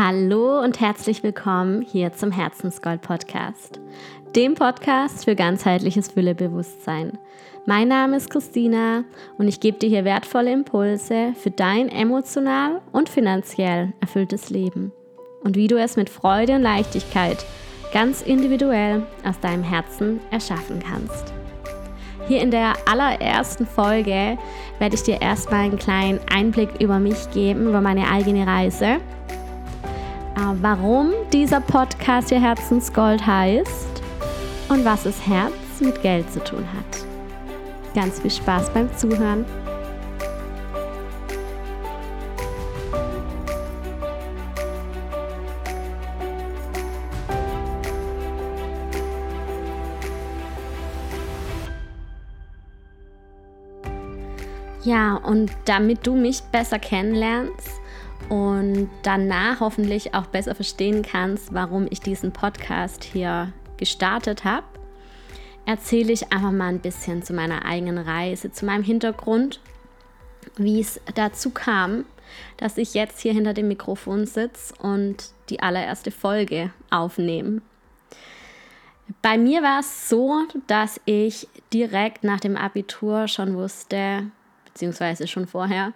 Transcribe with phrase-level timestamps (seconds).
[0.00, 3.80] Hallo und herzlich willkommen hier zum Herzensgold Podcast,
[4.36, 7.18] dem Podcast für ganzheitliches Füllebewusstsein.
[7.66, 9.02] Mein Name ist Christina
[9.38, 14.92] und ich gebe dir hier wertvolle Impulse für dein emotional und finanziell erfülltes Leben
[15.42, 17.44] und wie du es mit Freude und Leichtigkeit
[17.92, 21.34] ganz individuell aus deinem Herzen erschaffen kannst.
[22.28, 24.38] Hier in der allerersten Folge
[24.78, 29.00] werde ich dir erstmal einen kleinen Einblick über mich geben, über meine eigene Reise
[30.48, 34.02] äh, warum dieser Podcast Ihr Herzensgold heißt
[34.68, 37.04] und was es Herz mit Geld zu tun hat.
[37.94, 39.44] Ganz viel Spaß beim Zuhören.
[54.84, 57.77] Ja, und damit du mich besser kennenlernst,
[58.28, 64.66] und danach hoffentlich auch besser verstehen kannst, warum ich diesen Podcast hier gestartet habe,
[65.66, 69.60] erzähle ich einfach mal ein bisschen zu meiner eigenen Reise, zu meinem Hintergrund,
[70.56, 72.04] wie es dazu kam,
[72.56, 77.62] dass ich jetzt hier hinter dem Mikrofon sitze und die allererste Folge aufnehme.
[79.22, 84.24] Bei mir war es so, dass ich direkt nach dem Abitur schon wusste,
[84.66, 85.92] beziehungsweise schon vorher,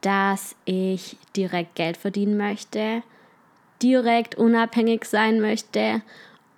[0.00, 3.02] dass ich direkt Geld verdienen möchte,
[3.82, 6.02] direkt unabhängig sein möchte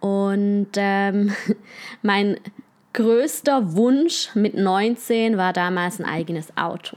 [0.00, 1.34] und ähm,
[2.02, 2.38] mein
[2.92, 6.96] größter Wunsch mit 19 war damals ein eigenes Auto,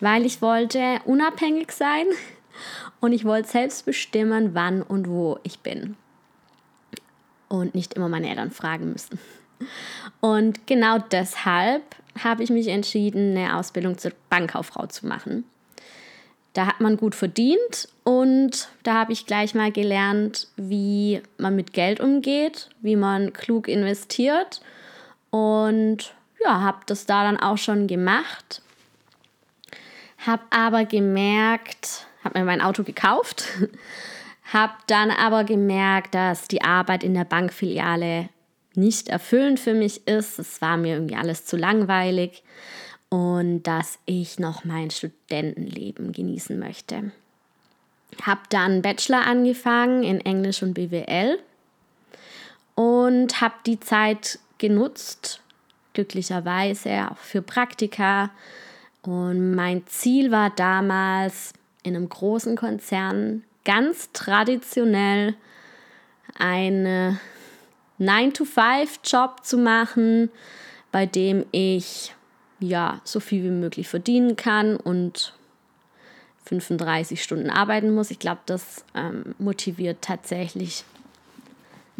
[0.00, 2.06] weil ich wollte unabhängig sein
[3.00, 5.96] und ich wollte selbst bestimmen, wann und wo ich bin
[7.48, 9.18] und nicht immer meine Eltern fragen müssen.
[10.20, 11.82] Und genau deshalb
[12.18, 15.44] habe ich mich entschieden, eine Ausbildung zur Bankkauffrau zu machen.
[16.52, 21.72] Da hat man gut verdient und da habe ich gleich mal gelernt, wie man mit
[21.72, 24.60] Geld umgeht, wie man klug investiert
[25.30, 26.12] und
[26.42, 28.62] ja, habe das da dann auch schon gemacht.
[30.26, 33.44] Habe aber gemerkt, habe mir mein Auto gekauft,
[34.52, 38.28] habe dann aber gemerkt, dass die Arbeit in der Bankfiliale
[38.74, 40.38] nicht erfüllend für mich ist.
[40.38, 42.42] Es war mir irgendwie alles zu langweilig
[43.08, 47.12] und dass ich noch mein Studentenleben genießen möchte.
[48.22, 51.38] Habe dann Bachelor angefangen in Englisch und BWL
[52.74, 55.40] und habe die Zeit genutzt,
[55.92, 58.30] glücklicherweise auch für Praktika.
[59.02, 65.34] Und mein Ziel war damals in einem großen Konzern ganz traditionell
[66.38, 67.18] eine
[68.00, 70.30] 9-to-5-Job zu machen,
[70.90, 72.14] bei dem ich
[72.58, 75.34] ja so viel wie möglich verdienen kann und
[76.46, 78.10] 35 Stunden arbeiten muss.
[78.10, 80.84] Ich glaube, das ähm, motiviert tatsächlich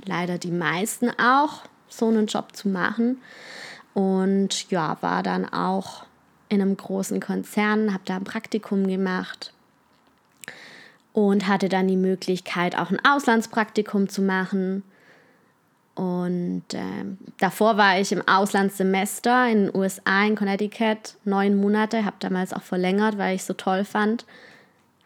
[0.05, 3.21] leider die meisten auch, so einen Job zu machen.
[3.95, 6.05] Und ja, war dann auch
[6.49, 9.53] in einem großen Konzern, habe da ein Praktikum gemacht
[11.13, 14.83] und hatte dann die Möglichkeit, auch ein Auslandspraktikum zu machen.
[16.01, 17.05] Und äh,
[17.37, 22.63] davor war ich im Auslandssemester in den USA, in Connecticut, neun Monate, habe damals auch
[22.63, 24.25] verlängert, weil ich so toll fand.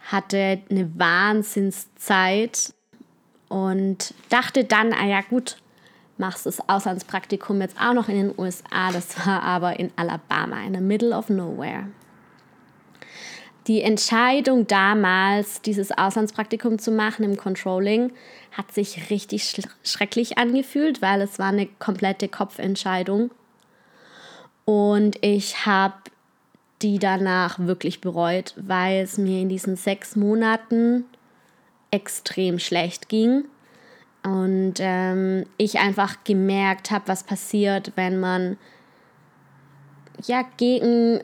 [0.05, 2.73] Hatte eine Wahnsinnszeit
[3.49, 5.57] und dachte dann, ah ja gut,
[6.17, 8.93] machst das Auslandspraktikum jetzt auch noch in den USA.
[8.93, 11.89] Das war aber in Alabama, in the middle of nowhere
[13.67, 18.13] die Entscheidung damals, dieses Auslandspraktikum zu machen im Controlling,
[18.53, 23.31] hat sich richtig schrecklich angefühlt, weil es war eine komplette Kopfentscheidung.
[24.67, 25.95] Und ich habe
[26.83, 31.05] die danach wirklich bereut, weil es mir in diesen sechs Monaten
[31.91, 33.45] extrem schlecht ging.
[34.23, 38.59] Und ähm, ich einfach gemerkt habe, was passiert, wenn man
[40.27, 41.21] ja gegen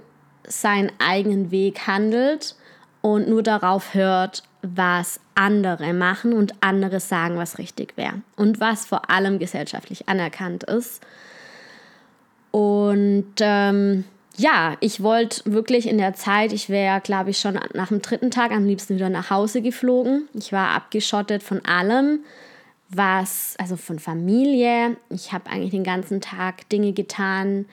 [0.46, 2.56] seinen eigenen Weg handelt
[3.00, 8.86] und nur darauf hört, was andere machen und andere sagen, was richtig wäre und was
[8.86, 11.00] vor allem gesellschaftlich anerkannt ist.
[12.50, 14.04] Und ähm,
[14.36, 18.30] ja, ich wollte wirklich in der Zeit, ich wäre, glaube ich, schon nach dem dritten
[18.30, 20.28] Tag am liebsten wieder nach Hause geflogen.
[20.34, 22.20] Ich war abgeschottet von allem,
[22.88, 24.96] was, also von Familie.
[25.10, 27.66] Ich habe eigentlich den ganzen Tag Dinge getan,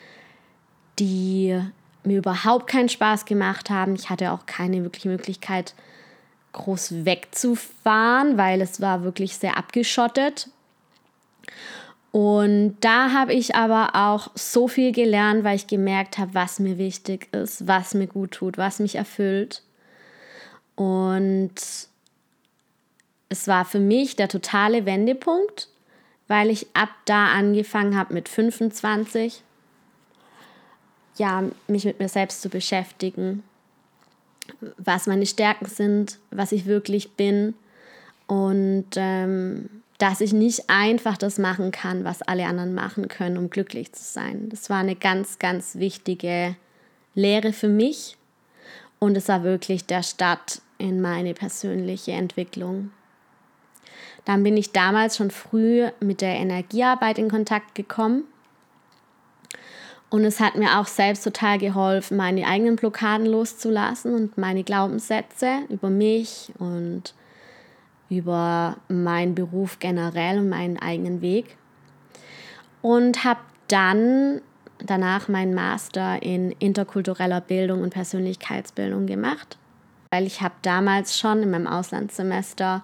[0.99, 1.59] die
[2.07, 3.95] mir überhaupt keinen Spaß gemacht haben.
[3.95, 5.73] Ich hatte auch keine wirkliche Möglichkeit,
[6.53, 10.49] groß wegzufahren, weil es war wirklich sehr abgeschottet.
[12.11, 16.77] Und da habe ich aber auch so viel gelernt, weil ich gemerkt habe, was mir
[16.77, 19.61] wichtig ist, was mir gut tut, was mich erfüllt.
[20.75, 21.53] Und
[23.29, 25.69] es war für mich der totale Wendepunkt,
[26.27, 29.43] weil ich ab da angefangen habe mit 25,
[31.17, 33.43] ja, mich mit mir selbst zu beschäftigen,
[34.77, 37.53] was meine Stärken sind, was ich wirklich bin
[38.27, 43.49] und ähm, dass ich nicht einfach das machen kann, was alle anderen machen können, um
[43.49, 44.49] glücklich zu sein.
[44.49, 46.55] Das war eine ganz, ganz wichtige
[47.15, 48.17] Lehre für mich
[48.99, 52.91] und es war wirklich der Start in meine persönliche Entwicklung.
[54.25, 58.25] Dann bin ich damals schon früh mit der Energiearbeit in Kontakt gekommen.
[60.09, 65.59] Und es hat mir auch selbst total geholfen, meine eigenen Blockaden loszulassen und meine Glaubenssätze
[65.69, 67.13] über mich und
[68.09, 71.57] über meinen Beruf generell und meinen eigenen Weg.
[72.81, 74.41] Und habe dann
[74.79, 79.57] danach meinen Master in interkultureller Bildung und Persönlichkeitsbildung gemacht,
[80.11, 82.83] weil ich habe damals schon in meinem Auslandssemester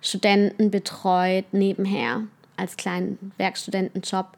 [0.00, 2.22] Studenten betreut nebenher
[2.56, 4.28] als kleinen Werkstudentenjob,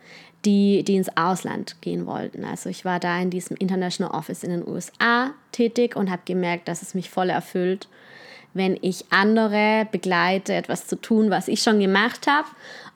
[0.44, 2.44] die, die ins Ausland gehen wollten.
[2.44, 6.68] Also ich war da in diesem International Office in den USA tätig und habe gemerkt,
[6.68, 7.88] dass es mich voll erfüllt,
[8.54, 12.48] wenn ich andere begleite, etwas zu tun, was ich schon gemacht habe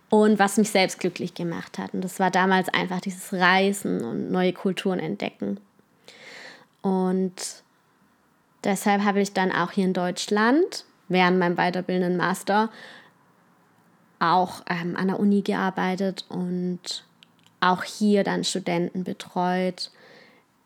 [0.08, 1.94] und was mich selbst glücklich gemacht hat.
[1.94, 5.58] Und das war damals einfach dieses Reisen und neue Kulturen entdecken.
[6.80, 7.62] Und
[8.64, 12.70] deshalb habe ich dann auch hier in Deutschland während meinem weiterbildenden Master
[14.18, 17.04] auch ähm, an der Uni gearbeitet und
[17.62, 19.90] auch hier dann Studenten betreut,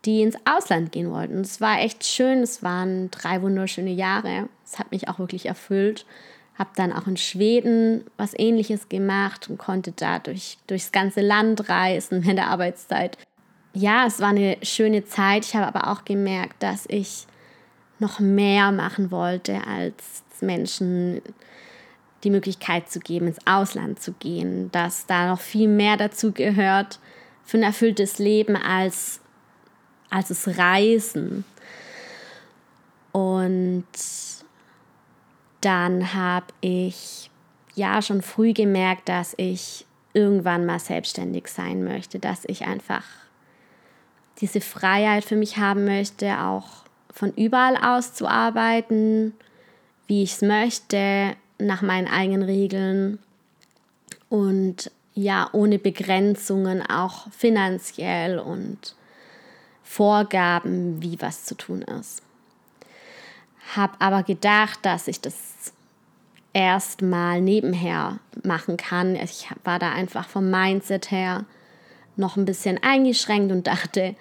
[0.05, 1.39] die ins Ausland gehen wollten.
[1.39, 4.49] Es war echt schön, es waren drei wunderschöne Jahre.
[4.65, 6.05] Es hat mich auch wirklich erfüllt
[6.57, 11.69] habe dann auch in Schweden was ähnliches gemacht und konnte da durch, durchs ganze Land
[11.69, 13.17] reisen in der Arbeitszeit.
[13.73, 15.45] Ja, es war eine schöne Zeit.
[15.45, 17.27] Ich habe aber auch gemerkt, dass ich
[17.99, 21.21] noch mehr machen wollte, als Menschen
[22.27, 26.99] die Möglichkeit zu geben, ins Ausland zu gehen, dass da noch viel mehr dazu gehört
[27.45, 29.21] für ein erfülltes Leben als,
[30.09, 31.45] als das Reisen.
[33.13, 33.87] Und
[35.61, 37.31] dann habe ich
[37.75, 43.05] ja schon früh gemerkt, dass ich irgendwann mal selbstständig sein möchte, dass ich einfach
[44.39, 49.33] diese Freiheit für mich haben möchte, auch von überall aus zu arbeiten,
[50.07, 53.19] wie ich es möchte, nach meinen eigenen Regeln
[54.29, 58.95] und ja, ohne Begrenzungen auch finanziell und
[59.83, 62.21] Vorgaben, wie was zu tun ist
[63.75, 65.73] habe aber gedacht, dass ich das
[66.53, 69.15] erstmal nebenher machen kann.
[69.15, 71.45] Ich war da einfach vom Mindset her
[72.15, 74.15] noch ein bisschen eingeschränkt und dachte,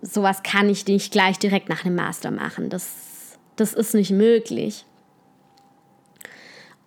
[0.00, 2.70] sowas kann ich nicht gleich direkt nach dem Master machen.
[2.70, 4.84] Das, das ist nicht möglich.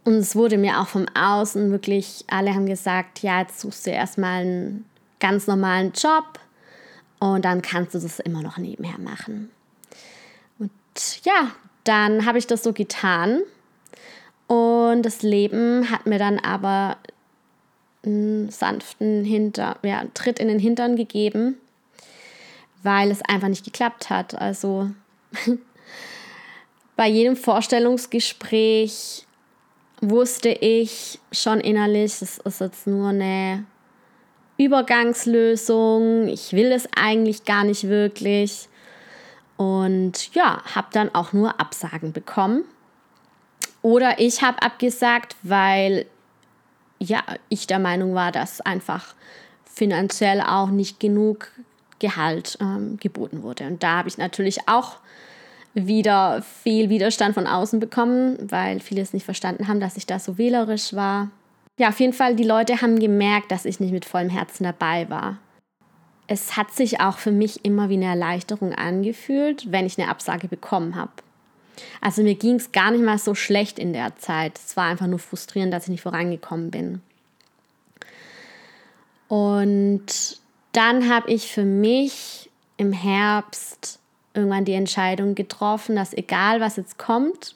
[0.03, 3.92] Und es wurde mir auch vom Außen wirklich, alle haben gesagt, ja, jetzt suchst du
[3.92, 4.86] erstmal einen
[5.19, 6.39] ganz normalen Job
[7.19, 9.51] und dann kannst du das immer noch nebenher machen
[11.24, 11.51] ja,
[11.83, 13.42] dann habe ich das so getan.
[14.48, 16.98] Und das Leben hat mir dann aber
[18.03, 21.57] einen sanften Hinter, ja, Tritt in den Hintern gegeben,
[22.83, 24.36] weil es einfach nicht geklappt hat.
[24.36, 24.89] Also
[26.98, 29.25] bei jedem Vorstellungsgespräch
[30.01, 33.65] wusste ich schon innerlich, es ist jetzt nur eine
[34.58, 36.27] Übergangslösung.
[36.27, 38.67] Ich will es eigentlich gar nicht wirklich.
[39.58, 42.65] Und ja, habe dann auch nur Absagen bekommen.
[43.84, 46.05] Oder ich habe abgesagt, weil
[47.00, 49.15] ja, ich der Meinung war, dass einfach
[49.65, 51.51] finanziell auch nicht genug
[52.00, 53.65] Gehalt ähm, geboten wurde.
[53.67, 54.98] Und da habe ich natürlich auch
[55.74, 60.20] wieder viel Widerstand von außen bekommen, weil viele es nicht verstanden haben, dass ich da
[60.20, 61.30] so wählerisch war.
[61.80, 65.10] Ja, auf jeden Fall, die Leute haben gemerkt, dass ich nicht mit vollem Herzen dabei
[65.10, 65.38] war
[66.32, 70.48] es hat sich auch für mich immer wie eine Erleichterung angefühlt, wenn ich eine Absage
[70.48, 71.12] bekommen habe.
[72.00, 74.58] Also mir ging es gar nicht mal so schlecht in der Zeit.
[74.58, 77.01] Es war einfach nur frustrierend, dass ich nicht vorangekommen bin.
[79.28, 80.40] Und
[80.72, 84.00] dann habe ich für mich im Herbst
[84.34, 87.56] irgendwann die Entscheidung getroffen, dass egal was jetzt kommt,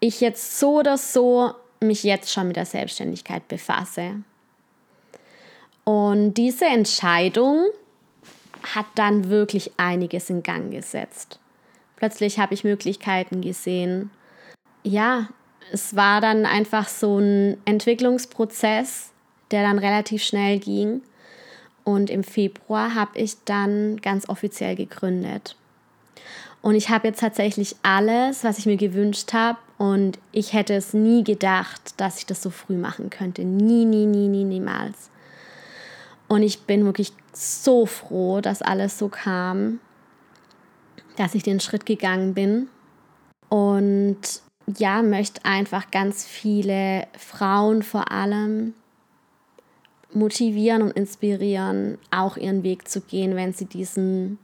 [0.00, 4.22] ich jetzt so oder so mich jetzt schon mit der Selbstständigkeit befasse.
[5.84, 7.66] Und diese Entscheidung
[8.74, 11.38] hat dann wirklich einiges in Gang gesetzt.
[11.96, 14.10] Plötzlich habe ich Möglichkeiten gesehen.
[14.82, 15.28] Ja,
[15.72, 19.10] es war dann einfach so ein Entwicklungsprozess,
[19.50, 21.02] der dann relativ schnell ging.
[21.84, 25.56] Und im Februar habe ich dann ganz offiziell gegründet.
[26.62, 30.94] Und ich habe jetzt tatsächlich alles, was ich mir gewünscht habe Und ich hätte es
[30.94, 33.44] nie gedacht, dass ich das so früh machen könnte.
[33.44, 35.10] Nie, nie, nie, nie, niemals.
[36.26, 39.80] Und ich bin wirklich so froh, dass alles so kam,
[41.16, 42.68] dass ich den Schritt gegangen bin.
[43.50, 44.20] Und
[44.78, 48.74] ja, möchte einfach ganz viele Frauen vor allem
[50.14, 54.38] motivieren und inspirieren, auch ihren Weg zu gehen, wenn sie diesen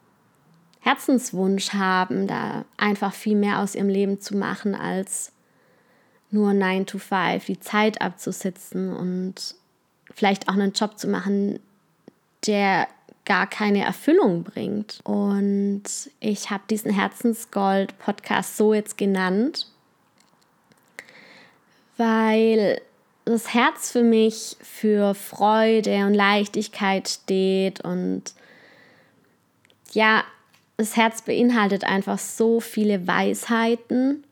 [0.81, 5.33] Herzenswunsch haben, da einfach viel mehr aus ihrem Leben zu machen, als
[6.31, 9.55] nur 9 to 5 die Zeit abzusitzen und
[10.15, 11.61] vielleicht auch einen Job zu machen,
[12.47, 12.89] der
[13.25, 15.01] gar keine Erfüllung bringt.
[15.05, 15.85] Und
[16.21, 19.67] ich habe diesen Herzensgold-Podcast so jetzt genannt,
[21.97, 22.81] weil
[23.31, 28.35] das Herz für mich für Freude und Leichtigkeit steht und
[29.93, 30.25] ja,
[30.77, 34.25] das Herz beinhaltet einfach so viele Weisheiten,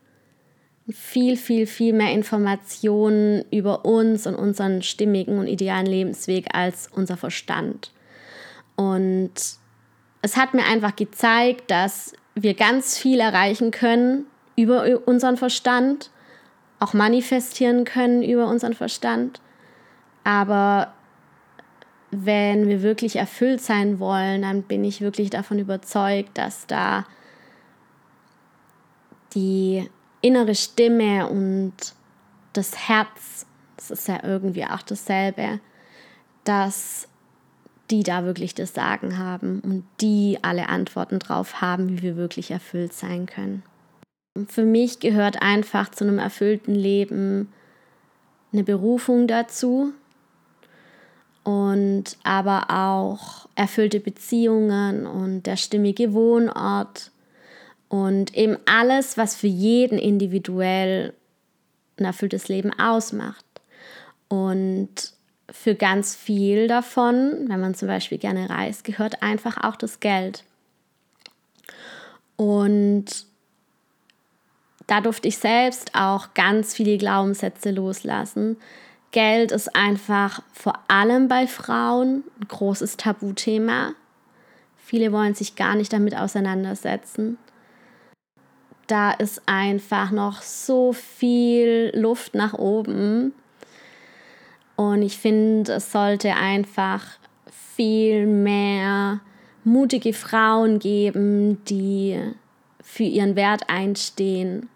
[0.90, 7.18] viel, viel, viel mehr Informationen über uns und unseren stimmigen und idealen Lebensweg als unser
[7.18, 7.90] Verstand.
[8.76, 9.32] Und
[10.22, 14.24] es hat mir einfach gezeigt, dass wir ganz viel erreichen können
[14.56, 16.10] über unseren Verstand,
[16.80, 19.40] auch manifestieren können über unseren Verstand.
[20.25, 20.92] Aber
[22.11, 27.04] wenn wir wirklich erfüllt sein wollen, dann bin ich wirklich davon überzeugt, dass da
[29.35, 29.88] die
[30.20, 31.75] innere Stimme und
[32.52, 35.61] das Herz, das ist ja irgendwie auch dasselbe,
[36.44, 37.08] dass
[37.90, 42.50] die da wirklich das Sagen haben und die alle Antworten drauf haben, wie wir wirklich
[42.50, 43.62] erfüllt sein können.
[44.47, 47.52] Für mich gehört einfach zu einem erfüllten Leben
[48.52, 49.92] eine Berufung dazu,
[51.49, 57.11] und aber auch erfüllte Beziehungen und der stimmige Wohnort
[57.88, 61.14] und eben alles, was für jeden individuell
[61.99, 63.47] ein erfülltes Leben ausmacht.
[64.28, 65.14] Und
[65.50, 70.45] für ganz viel davon, wenn man zum Beispiel gerne reist, gehört einfach auch das Geld.
[72.37, 73.25] Und
[74.88, 78.57] da durfte ich selbst auch ganz viele Glaubenssätze loslassen,
[79.11, 83.95] Geld ist einfach vor allem bei Frauen ein großes Tabuthema.
[84.76, 87.38] Viele wollen sich gar nicht damit auseinandersetzen.
[88.87, 93.33] Da ist einfach noch so viel Luft nach oben.
[94.76, 97.04] Und ich finde, es sollte einfach
[97.50, 99.21] viel mehr
[99.64, 102.18] mutige Frauen geben, die
[102.83, 104.68] für ihren Wert einstehen,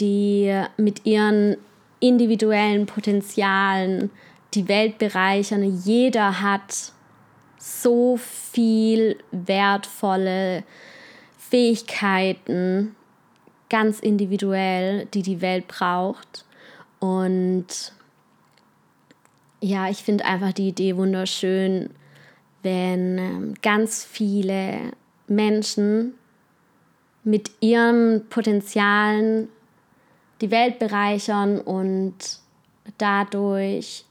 [0.00, 1.56] die mit ihren
[2.00, 4.10] individuellen Potenzialen
[4.54, 5.80] die Welt bereichern.
[5.84, 6.92] Jeder hat
[7.58, 10.64] so viel wertvolle
[11.38, 12.96] Fähigkeiten,
[13.68, 16.44] ganz individuell, die die Welt braucht.
[16.98, 17.92] Und
[19.60, 21.90] ja, ich finde einfach die Idee wunderschön,
[22.62, 24.92] wenn ähm, ganz viele
[25.26, 26.14] Menschen
[27.24, 29.48] mit ihren Potenzialen
[30.40, 32.14] die Welt bereichern und
[32.98, 34.04] dadurch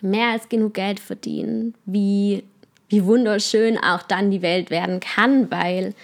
[0.00, 2.44] mehr als genug Geld verdienen, wie,
[2.88, 5.94] wie wunderschön auch dann die Welt werden kann, weil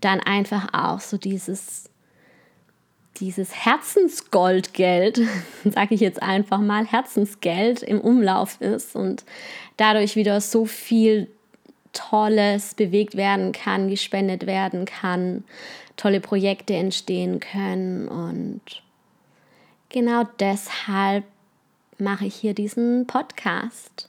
[0.00, 1.90] dann einfach auch so dieses,
[3.16, 5.20] dieses Herzensgoldgeld,
[5.64, 9.24] sage ich jetzt einfach mal, Herzensgeld im Umlauf ist und
[9.76, 11.28] dadurch wieder so viel
[11.92, 15.44] Tolles bewegt werden kann, gespendet werden kann,
[15.96, 18.60] tolle Projekte entstehen können und
[19.88, 21.24] genau deshalb
[21.98, 24.08] mache ich hier diesen Podcast.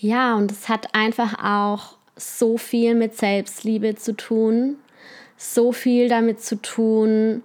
[0.00, 4.76] Ja, und es hat einfach auch so viel mit Selbstliebe zu tun,
[5.36, 7.42] so viel damit zu tun,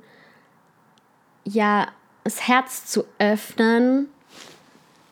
[1.46, 1.88] ja,
[2.24, 4.08] das Herz zu öffnen,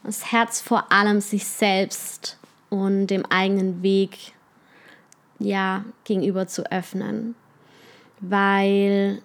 [0.04, 2.38] das Herz vor allem sich selbst
[2.70, 4.34] und dem eigenen Weg
[5.40, 7.36] ja gegenüber zu öffnen,
[8.20, 9.22] weil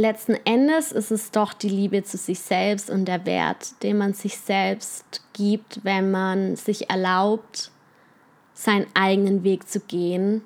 [0.00, 4.14] letzten Endes ist es doch die Liebe zu sich selbst und der Wert, den man
[4.14, 7.70] sich selbst gibt, wenn man sich erlaubt,
[8.54, 10.42] seinen eigenen Weg zu gehen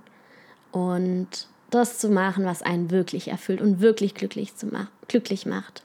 [0.73, 1.29] und
[1.71, 5.83] das zu machen, was einen wirklich erfüllt und wirklich glücklich, zu ma glücklich macht.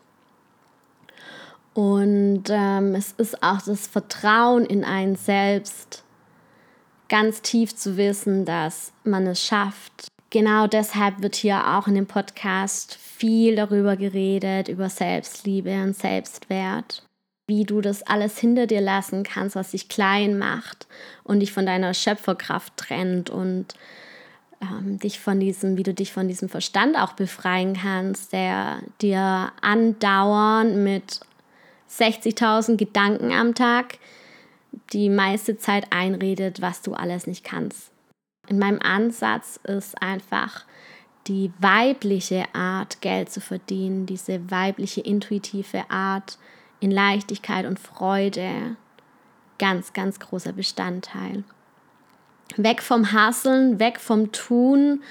[1.73, 6.03] Und ähm, es ist auch das Vertrauen in einen selbst,
[7.07, 10.07] ganz tief zu wissen, dass man es schafft.
[10.31, 17.03] Genau deshalb wird hier auch in dem Podcast viel darüber geredet, über Selbstliebe und Selbstwert,
[17.47, 20.87] wie du das alles hinter dir lassen kannst, was dich klein macht
[21.23, 23.73] und dich von deiner Schöpferkraft trennt und
[24.61, 29.51] ähm, dich von diesem, wie du dich von diesem Verstand auch befreien kannst, der dir
[29.61, 31.21] andauernd mit
[31.89, 33.97] 60.000 Gedanken am Tag
[34.93, 37.88] die meiste Zeit einredet, was du alles nicht kannst.
[38.49, 40.65] In meinem Ansatz ist einfach
[41.27, 46.39] die weibliche Art, Geld zu verdienen, diese weibliche intuitive Art
[46.79, 48.75] in Leichtigkeit und Freude,
[49.59, 51.43] ganz, ganz großer Bestandteil.
[52.57, 55.03] Weg vom Hasseln, weg vom Tun,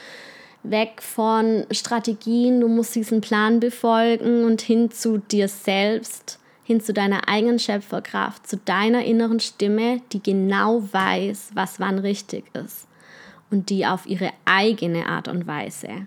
[0.64, 6.92] weg von Strategien, du musst diesen Plan befolgen und hin zu dir selbst, hin zu
[6.92, 12.88] deiner eigenen Schöpferkraft, zu deiner inneren Stimme, die genau weiß, was wann richtig ist
[13.50, 16.06] und die auf ihre eigene Art und Weise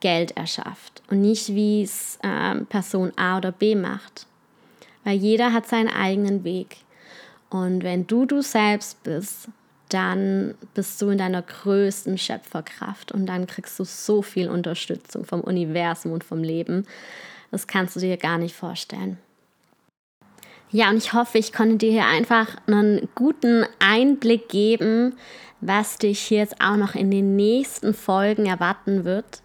[0.00, 4.26] Geld erschafft und nicht wie es äh, Person A oder B macht.
[5.04, 6.78] Weil jeder hat seinen eigenen Weg.
[7.48, 9.48] Und wenn du du selbst bist,
[9.88, 15.40] dann bist du in deiner größten Schöpferkraft und dann kriegst du so viel Unterstützung vom
[15.42, 16.86] Universum und vom Leben.
[17.52, 19.18] Das kannst du dir gar nicht vorstellen.
[20.70, 25.16] Ja, und ich hoffe, ich konnte dir hier einfach einen guten Einblick geben,
[25.60, 29.42] was dich hier jetzt auch noch in den nächsten Folgen erwarten wird.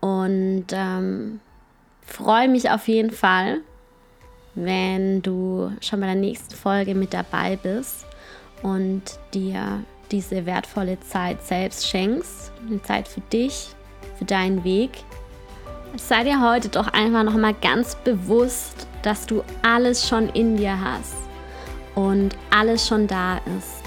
[0.00, 1.40] Und ähm,
[2.06, 3.58] freue mich auf jeden Fall,
[4.54, 8.06] wenn du schon bei der nächsten Folge mit dabei bist
[8.62, 9.02] und
[9.34, 12.52] dir diese wertvolle Zeit selbst schenkst.
[12.66, 13.70] Eine Zeit für dich,
[14.16, 14.90] für deinen Weg.
[15.96, 21.14] Sei dir heute doch einfach nochmal ganz bewusst, dass du alles schon in dir hast
[21.94, 23.82] und alles schon da ist.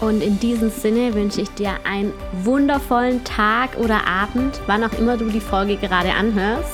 [0.00, 2.12] Und in diesem Sinne wünsche ich dir einen
[2.44, 6.70] wundervollen Tag oder Abend, wann auch immer du die Folge gerade anhörst.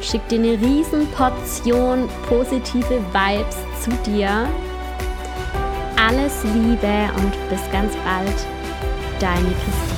[0.00, 4.48] Schick dir eine riesen Portion positive Vibes zu dir.
[5.96, 8.46] Alles Liebe und bis ganz bald,
[9.20, 9.91] deine Christine.